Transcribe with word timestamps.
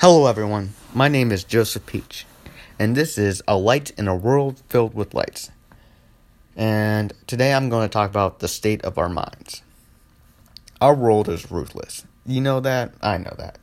Hello, 0.00 0.24
everyone. 0.24 0.72
My 0.94 1.08
name 1.08 1.30
is 1.30 1.44
Joseph 1.44 1.84
Peach, 1.84 2.24
and 2.78 2.96
this 2.96 3.18
is 3.18 3.42
A 3.46 3.58
Light 3.58 3.90
in 3.98 4.08
a 4.08 4.16
World 4.16 4.62
Filled 4.70 4.94
with 4.94 5.12
Lights. 5.12 5.50
And 6.56 7.12
today 7.26 7.52
I'm 7.52 7.68
going 7.68 7.86
to 7.86 7.92
talk 7.92 8.08
about 8.08 8.38
the 8.38 8.48
state 8.48 8.82
of 8.82 8.96
our 8.96 9.10
minds. 9.10 9.60
Our 10.80 10.94
world 10.94 11.28
is 11.28 11.50
ruthless. 11.50 12.06
You 12.24 12.40
know 12.40 12.60
that? 12.60 12.94
I 13.02 13.18
know 13.18 13.34
that. 13.36 13.58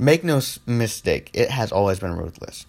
Make 0.00 0.24
no 0.24 0.40
mistake, 0.66 1.30
it 1.32 1.50
has 1.50 1.70
always 1.70 2.00
been 2.00 2.16
ruthless. 2.16 2.66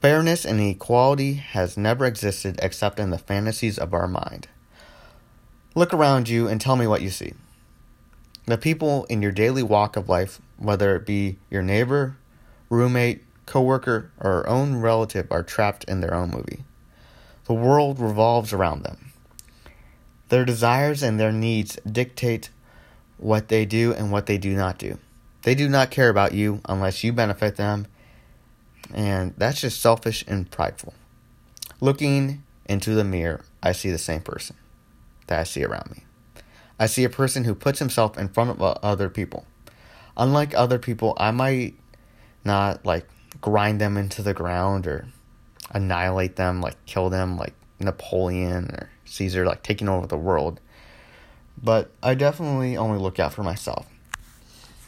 Fairness 0.00 0.44
and 0.44 0.58
equality 0.58 1.34
has 1.34 1.76
never 1.76 2.04
existed 2.04 2.58
except 2.60 2.98
in 2.98 3.10
the 3.10 3.18
fantasies 3.18 3.78
of 3.78 3.94
our 3.94 4.08
mind. 4.08 4.48
Look 5.76 5.94
around 5.94 6.28
you 6.28 6.48
and 6.48 6.60
tell 6.60 6.74
me 6.74 6.88
what 6.88 7.00
you 7.00 7.10
see. 7.10 7.34
The 8.46 8.58
people 8.58 9.04
in 9.04 9.22
your 9.22 9.30
daily 9.30 9.62
walk 9.62 9.96
of 9.96 10.08
life, 10.08 10.40
whether 10.58 10.96
it 10.96 11.06
be 11.06 11.38
your 11.48 11.62
neighbor, 11.62 12.16
roommate, 12.74 13.22
coworker, 13.46 14.10
or 14.20 14.48
own 14.48 14.76
relative, 14.76 15.30
are 15.30 15.42
trapped 15.42 15.84
in 15.84 16.00
their 16.00 16.14
own 16.14 16.30
movie. 16.30 16.64
The 17.46 17.54
world 17.54 18.00
revolves 18.00 18.52
around 18.52 18.82
them. 18.82 19.12
Their 20.28 20.44
desires 20.44 21.02
and 21.02 21.20
their 21.20 21.32
needs 21.32 21.78
dictate 21.90 22.50
what 23.18 23.48
they 23.48 23.64
do 23.64 23.92
and 23.92 24.10
what 24.10 24.26
they 24.26 24.38
do 24.38 24.54
not 24.56 24.78
do. 24.78 24.98
They 25.42 25.54
do 25.54 25.68
not 25.68 25.90
care 25.90 26.08
about 26.08 26.32
you 26.32 26.60
unless 26.64 27.04
you 27.04 27.12
benefit 27.12 27.56
them, 27.56 27.86
and 28.92 29.34
that's 29.36 29.60
just 29.60 29.80
selfish 29.80 30.24
and 30.26 30.50
prideful. 30.50 30.94
Looking 31.80 32.42
into 32.66 32.94
the 32.94 33.04
mirror, 33.04 33.44
I 33.62 33.72
see 33.72 33.90
the 33.90 33.98
same 33.98 34.22
person 34.22 34.56
that 35.26 35.38
I 35.38 35.44
see 35.44 35.64
around 35.64 35.90
me. 35.90 36.04
I 36.78 36.86
see 36.86 37.04
a 37.04 37.10
person 37.10 37.44
who 37.44 37.54
puts 37.54 37.78
himself 37.78 38.18
in 38.18 38.28
front 38.28 38.50
of 38.50 38.62
other 38.62 39.08
people. 39.10 39.44
Unlike 40.16 40.54
other 40.54 40.78
people, 40.78 41.14
I 41.18 41.30
might 41.30 41.74
not 42.44 42.84
like 42.84 43.08
grind 43.40 43.80
them 43.80 43.96
into 43.96 44.22
the 44.22 44.34
ground 44.34 44.86
or 44.86 45.06
annihilate 45.70 46.36
them, 46.36 46.60
like 46.60 46.76
kill 46.86 47.10
them, 47.10 47.36
like 47.36 47.54
Napoleon 47.80 48.70
or 48.70 48.90
Caesar, 49.04 49.44
like 49.44 49.62
taking 49.62 49.88
over 49.88 50.06
the 50.06 50.16
world. 50.16 50.60
But 51.62 51.90
I 52.02 52.14
definitely 52.14 52.76
only 52.76 52.98
look 52.98 53.18
out 53.18 53.32
for 53.32 53.42
myself. 53.42 53.86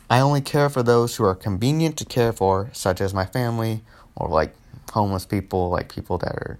I 0.08 0.20
only 0.20 0.40
care 0.40 0.68
for 0.68 0.82
those 0.82 1.16
who 1.16 1.24
are 1.24 1.34
convenient 1.34 1.96
to 1.98 2.04
care 2.04 2.32
for, 2.32 2.70
such 2.72 3.00
as 3.00 3.12
my 3.12 3.26
family 3.26 3.82
or 4.14 4.28
like 4.28 4.54
homeless 4.92 5.26
people, 5.26 5.68
like 5.70 5.92
people 5.92 6.18
that 6.18 6.32
are 6.32 6.58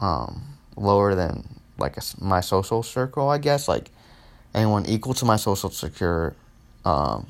um, 0.00 0.42
lower 0.76 1.14
than 1.14 1.60
like 1.78 1.96
a, 1.96 2.02
my 2.20 2.40
social 2.40 2.82
circle, 2.82 3.28
I 3.28 3.38
guess, 3.38 3.68
like 3.68 3.90
anyone 4.54 4.86
equal 4.86 5.14
to 5.14 5.24
my 5.24 5.36
social 5.36 5.70
secure 5.70 6.34
um, 6.84 7.26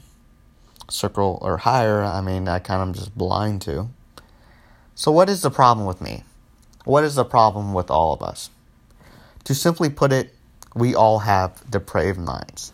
circle 0.89 1.39
or 1.43 1.59
higher, 1.59 2.03
I 2.03 2.21
mean, 2.21 2.49
I 2.49 2.59
kind 2.59 2.89
of 2.89 2.97
just 2.97 3.17
blind 3.17 3.63
to. 3.63 3.89
So, 4.95 5.13
what 5.13 5.29
is 5.29 5.43
the 5.43 5.51
problem 5.51 5.87
with 5.87 6.01
me? 6.01 6.25
What 6.85 7.05
is 7.05 7.15
the 7.15 7.25
problem 7.25 7.73
with 7.75 7.91
all 7.91 8.13
of 8.13 8.23
us? 8.23 8.51
To 9.45 9.55
simply 9.55 9.91
put 9.91 10.13
it, 10.13 10.35
we 10.75 10.95
all 10.95 11.21
have 11.21 11.71
depraved 11.71 12.19
minds. 12.19 12.73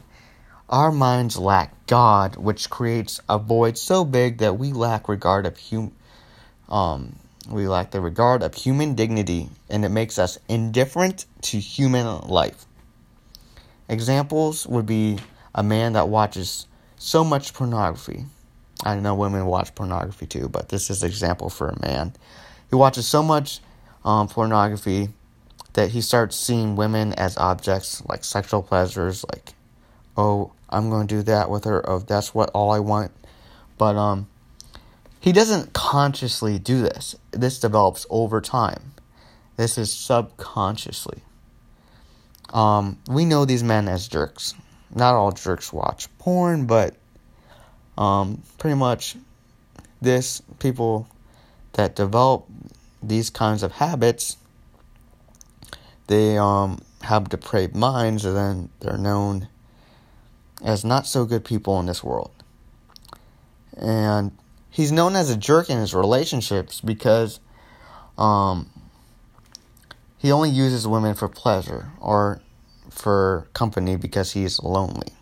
Our 0.69 0.91
minds 0.91 1.37
lack 1.37 1.87
God, 1.87 2.37
which 2.37 2.71
creates 2.71 3.21
a 3.29 3.39
void 3.39 3.77
so 3.77 4.05
big 4.05 4.39
that 4.39 4.59
we 4.59 4.73
lack 4.73 5.09
regard 5.09 5.47
of 5.47 5.59
hum, 5.71 5.93
um, 6.69 7.17
we 7.49 7.69
lack 7.69 7.91
the 7.91 8.01
regard 8.01 8.43
of 8.43 8.55
human 8.55 8.95
dignity, 8.95 9.51
and 9.69 9.85
it 9.85 9.91
makes 9.91 10.19
us 10.19 10.39
indifferent 10.49 11.27
to 11.43 11.59
human 11.59 12.07
life. 12.23 12.65
Examples 13.89 14.67
would 14.67 14.87
be 14.87 15.19
a 15.55 15.63
man 15.63 15.93
that 15.93 16.09
watches 16.09 16.67
so 17.05 17.23
much 17.23 17.53
pornography. 17.53 18.25
I 18.83 18.99
know 18.99 19.15
women 19.15 19.45
watch 19.45 19.75
pornography 19.75 20.27
too, 20.27 20.49
but 20.49 20.71
this 20.71 20.89
is 20.89 21.03
an 21.03 21.09
example 21.09 21.51
for 21.51 21.69
a 21.69 21.87
man. 21.87 22.15
He 22.71 22.77
watches 22.77 23.07
so 23.07 23.23
much 23.23 23.61
um, 24.05 24.27
pornography 24.29 25.11
that 25.75 25.91
he 25.91 26.01
starts 26.01 26.35
seeing 26.35 26.77
women 26.77 27.13
as 27.13 27.37
objects, 27.37 28.03
like 28.07 28.25
sexual 28.25 28.63
pleasures, 28.63 29.25
like, 29.33 29.53
oh, 30.17 30.53
I'm 30.71 30.89
going 30.89 31.07
to 31.07 31.15
do 31.17 31.23
that 31.25 31.51
with 31.51 31.65
her. 31.65 31.89
Oh, 31.89 31.99
that's 31.99 32.35
what 32.35 32.51
all 32.51 32.73
I 32.73 32.79
want. 32.79 33.13
But 33.77 33.97
um, 33.97 34.29
he 35.21 35.33
doesn't 35.33 35.75
consciously 35.75 36.59
do 36.59 36.81
this. 36.81 37.17
This 37.33 37.61
develops 37.61 38.07
over 38.09 38.41
time. 38.41 38.93
This 39.57 39.77
is 39.77 39.93
subconsciously. 39.93 41.23
Um, 42.53 42.99
we 43.09 43.25
know 43.25 43.45
these 43.45 43.63
men 43.63 43.89
as 43.89 44.09
jerks. 44.09 44.55
Not 44.95 45.15
all 45.15 45.33
jerks 45.33 45.73
watch 45.73 46.09
porn, 46.19 46.67
but 46.67 46.97
um, 47.99 48.43
pretty 48.59 48.77
much 48.77 49.17
this 50.01 50.43
people 50.59 51.09
that 51.73 51.97
develop 51.97 52.47
these 53.03 53.31
kinds 53.31 53.63
of 53.63 53.73
habits, 53.73 54.37
they 56.07 56.39
um, 56.39 56.81
have 57.03 57.29
depraved 57.29 57.75
minds, 57.75 58.25
and 58.25 58.37
then 58.37 58.69
they're 58.81 58.99
known 58.99 59.49
as 60.63 60.85
not 60.85 61.07
so 61.07 61.25
good 61.25 61.45
people 61.45 61.79
in 61.81 61.87
this 61.87 62.03
world. 62.03 62.31
And 63.77 64.31
he's 64.71 64.93
known 64.93 65.17
as 65.17 65.31
a 65.31 65.37
jerk 65.37 65.69
in 65.69 65.79
his 65.79 65.95
relationships 65.95 66.81
because 66.81 67.41
um, 68.17 68.71
he 70.19 70.31
only 70.31 70.51
uses 70.51 70.87
women 70.87 71.15
for 71.15 71.29
pleasure 71.29 71.91
or 72.01 72.41
for 72.91 73.47
company 73.53 73.97
because 73.97 74.33
he's 74.33 74.63
lonely. 74.63 75.13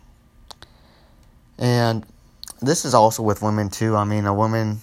And 1.57 2.05
this 2.61 2.85
is 2.85 2.93
also 2.93 3.23
with 3.23 3.41
women 3.41 3.69
too. 3.69 3.95
I 3.95 4.03
mean, 4.03 4.25
a 4.25 4.33
woman, 4.33 4.79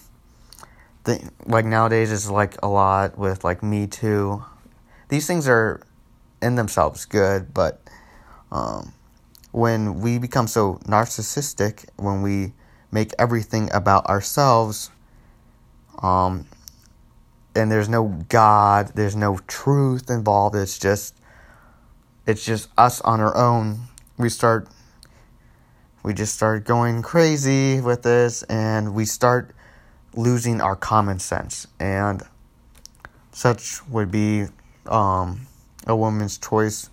the, 1.03 1.29
like 1.45 1.65
nowadays, 1.65 2.11
is 2.11 2.29
like 2.29 2.55
a 2.63 2.67
lot 2.67 3.17
with 3.17 3.43
like 3.43 3.63
Me 3.63 3.87
Too. 3.87 4.43
These 5.09 5.27
things 5.27 5.47
are 5.47 5.81
in 6.41 6.55
themselves 6.55 7.05
good, 7.05 7.53
but 7.53 7.81
um, 8.51 8.93
when 9.51 10.01
we 10.01 10.17
become 10.17 10.47
so 10.47 10.79
narcissistic, 10.85 11.85
when 11.97 12.21
we 12.21 12.53
make 12.91 13.11
everything 13.19 13.69
about 13.73 14.05
ourselves, 14.07 14.89
um, 16.01 16.47
and 17.55 17.71
there's 17.71 17.89
no 17.89 18.23
God, 18.29 18.91
there's 18.95 19.15
no 19.15 19.37
truth 19.47 20.09
involved. 20.09 20.55
It's 20.55 20.79
just, 20.79 21.15
it's 22.31 22.45
just 22.45 22.69
us 22.77 23.01
on 23.01 23.19
our 23.19 23.35
own. 23.35 23.81
We 24.17 24.29
start, 24.29 24.69
we 26.01 26.13
just 26.13 26.33
start 26.33 26.63
going 26.63 27.01
crazy 27.01 27.81
with 27.81 28.03
this, 28.03 28.43
and 28.43 28.95
we 28.95 29.03
start 29.03 29.53
losing 30.15 30.61
our 30.61 30.77
common 30.77 31.19
sense. 31.19 31.67
And 31.77 32.23
such 33.33 33.85
would 33.89 34.11
be 34.11 34.45
um, 34.85 35.41
a 35.85 35.93
woman's 35.93 36.37
choice 36.37 36.89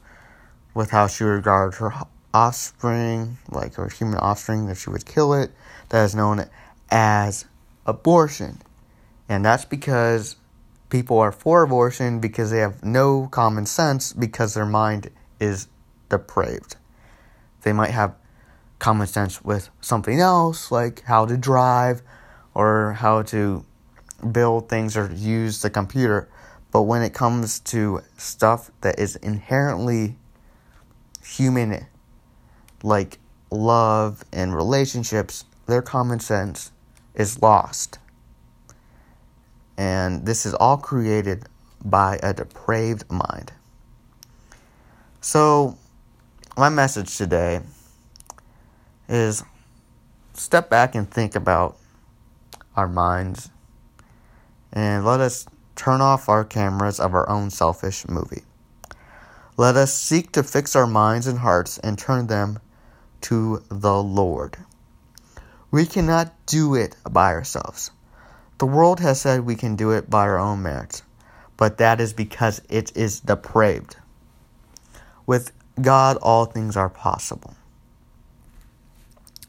with 0.75 0.91
how 0.91 1.07
she 1.07 1.23
would 1.23 1.31
regards 1.31 1.79
her 1.79 1.93
offspring, 2.35 3.39
like 3.49 3.75
her 3.75 3.89
human 3.89 4.19
offspring, 4.19 4.67
that 4.67 4.77
she 4.77 4.91
would 4.91 5.07
kill 5.07 5.35
it. 5.35 5.53
That 5.91 6.05
is 6.05 6.17
known 6.17 6.47
as 6.91 7.47
abortion. 7.87 8.61
And 9.29 9.45
that's 9.45 9.65
because 9.65 10.35
people 10.91 11.21
are 11.21 11.33
for 11.33 11.63
abortion 11.63 12.19
because 12.19 12.51
they 12.51 12.59
have 12.59 12.83
no 12.85 13.29
common 13.29 13.67
sense 13.67 14.13
because 14.13 14.55
their 14.55 14.67
mind 14.67 15.11
is 15.41 15.69
depraved. 16.09 16.77
They 17.63 17.73
might 17.73 17.91
have 17.91 18.15
common 18.79 19.07
sense 19.07 19.45
with 19.45 19.71
something 19.81 20.21
else, 20.21 20.71
like 20.71 21.03
how 21.03 21.27
to 21.27 21.37
drive 21.37 22.03
or 22.55 22.95
how 22.95 23.23
to 23.23 23.65
build 24.33 24.69
things 24.69 24.97
or 24.97 25.11
use 25.15 25.63
the 25.63 25.71
computer. 25.71 26.29
But 26.71 26.83
when 26.83 27.03
it 27.03 27.15
comes 27.15 27.61
to 27.61 28.01
stuff 28.17 28.71
that 28.83 28.99
is 28.99 29.17
inherently 29.17 30.17
human, 31.23 31.87
like 32.83 33.19
love 33.51 34.25
and 34.33 34.55
relationships, 34.55 35.45
their 35.67 35.83
common 35.83 36.21
sense 36.21 36.73
is 37.15 37.43
lost. 37.43 37.99
And 39.77 40.27
this 40.27 40.45
is 40.45 40.55
all 40.55 40.77
created 40.77 41.45
by 41.85 42.19
a 42.23 42.35
depraved 42.35 43.11
mind. 43.11 43.53
So, 45.31 45.77
my 46.57 46.71
message 46.71 47.19
today 47.19 47.61
is 49.11 49.45
step 50.33 50.71
back 50.71 50.95
and 50.95 51.07
think 51.11 51.37
about 51.37 51.77
our 52.75 52.89
minds 52.89 53.51
and 54.73 55.05
let 55.05 55.21
us 55.21 55.47
turn 55.77 56.01
off 56.01 56.31
our 56.31 56.47
cameras 56.47 56.99
of 56.99 57.13
our 57.13 57.29
own 57.29 57.51
selfish 57.51 58.09
movie. 58.09 58.45
Let 59.59 59.77
us 59.77 59.93
seek 59.93 60.33
to 60.33 60.43
fix 60.43 60.75
our 60.75 60.87
minds 60.87 61.27
and 61.27 61.41
hearts 61.41 61.77
and 61.77 61.99
turn 61.99 62.29
them 62.29 62.59
to 63.21 63.63
the 63.69 64.03
Lord. 64.03 64.57
We 65.71 65.85
cannot 65.85 66.33
do 66.47 66.75
it 66.75 66.97
by 67.05 67.35
ourselves. 67.35 67.91
The 68.57 68.67
world 68.67 69.01
has 69.01 69.21
said 69.21 69.43
we 69.45 69.57
can 69.57 69.77
do 69.77 69.91
it 69.91 70.09
by 70.09 70.23
our 70.23 70.39
own 70.39 70.63
merits, 70.63 71.03
but 71.59 71.77
that 71.77 72.01
is 72.01 72.15
because 72.15 72.63
it 72.71 72.97
is 72.97 73.21
depraved. 73.21 73.97
With 75.29 75.53
God, 75.79 76.17
all 76.23 76.47
things 76.47 76.75
are 76.75 76.89
possible. 76.89 77.55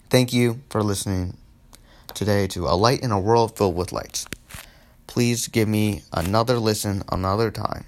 Thank 0.10 0.34
you 0.34 0.60
for 0.70 0.84
listening 0.84 1.38
today 2.14 2.48
to 2.48 2.68
A 2.68 2.76
Light 2.76 3.00
in 3.00 3.12
a 3.12 3.20
World 3.20 3.58
Filled 3.58 3.78
with 3.78 3.94
Lights. 3.94 4.28
Please 5.08 5.48
give 5.48 5.70
me 5.70 6.02
another 6.12 6.60
listen 6.60 7.04
another 7.10 7.50
time. 7.50 7.86